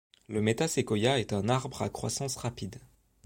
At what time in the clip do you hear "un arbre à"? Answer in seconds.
1.31-1.89